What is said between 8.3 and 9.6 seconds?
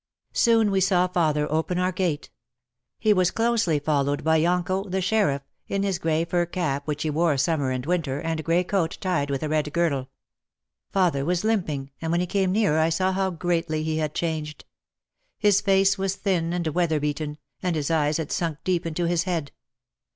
grey coat tied with a